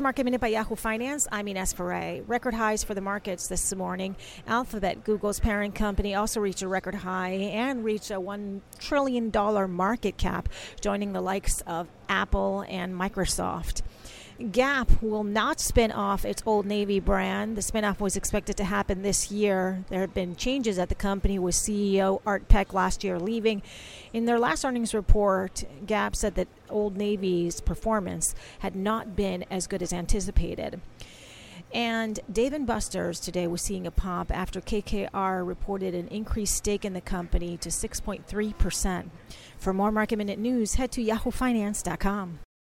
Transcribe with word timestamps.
is 0.00 0.02
Market 0.02 0.24
Minute 0.24 0.40
by 0.40 0.48
Yahoo 0.48 0.76
Finance. 0.76 1.28
I'm 1.30 1.46
Ines 1.46 1.74
Ferre. 1.74 2.22
Record 2.26 2.54
highs 2.54 2.82
for 2.82 2.94
the 2.94 3.02
markets 3.02 3.48
this 3.48 3.74
morning. 3.74 4.16
Alphabet, 4.46 5.04
Google's 5.04 5.38
parent 5.40 5.74
company, 5.74 6.14
also 6.14 6.40
reached 6.40 6.62
a 6.62 6.68
record 6.68 6.94
high 6.94 7.32
and 7.32 7.84
reached 7.84 8.10
a 8.10 8.14
$1 8.14 8.62
trillion 8.78 9.30
market 9.70 10.16
cap, 10.16 10.48
joining 10.80 11.12
the 11.12 11.20
likes 11.20 11.60
of 11.66 11.86
Apple 12.08 12.64
and 12.66 12.94
Microsoft. 12.94 13.82
Gap 14.40 15.02
will 15.02 15.22
not 15.22 15.60
spin 15.60 15.92
off 15.92 16.24
its 16.24 16.42
Old 16.46 16.64
Navy 16.64 16.98
brand. 16.98 17.58
The 17.58 17.60
spinoff 17.60 18.00
was 18.00 18.16
expected 18.16 18.56
to 18.56 18.64
happen 18.64 19.02
this 19.02 19.30
year. 19.30 19.84
There 19.90 20.00
have 20.00 20.14
been 20.14 20.34
changes 20.34 20.78
at 20.78 20.88
the 20.88 20.94
company 20.94 21.38
with 21.38 21.54
CEO 21.54 22.22
Art 22.24 22.48
Peck 22.48 22.72
last 22.72 23.04
year 23.04 23.18
leaving. 23.18 23.60
In 24.14 24.24
their 24.24 24.38
last 24.38 24.64
earnings 24.64 24.94
report, 24.94 25.64
Gap 25.86 26.16
said 26.16 26.36
that 26.36 26.48
Old 26.70 26.96
Navy's 26.96 27.60
performance 27.60 28.34
had 28.60 28.74
not 28.74 29.14
been 29.14 29.44
as 29.50 29.66
good 29.66 29.82
as 29.82 29.92
anticipated. 29.92 30.80
And 31.74 32.18
Dave 32.32 32.66
& 32.66 32.66
Buster's 32.66 33.20
today 33.20 33.46
was 33.46 33.60
seeing 33.60 33.86
a 33.86 33.90
pop 33.90 34.34
after 34.34 34.62
KKR 34.62 35.46
reported 35.46 35.94
an 35.94 36.08
increased 36.08 36.56
stake 36.56 36.86
in 36.86 36.94
the 36.94 37.02
company 37.02 37.58
to 37.58 37.68
6.3%. 37.68 39.10
For 39.58 39.74
more 39.74 39.92
market 39.92 40.16
minute 40.16 40.38
news, 40.38 40.76
head 40.76 40.90
to 40.92 41.04
yahoofinance.com. 41.04 42.40